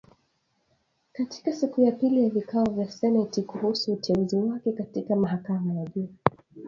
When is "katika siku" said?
1.13-1.81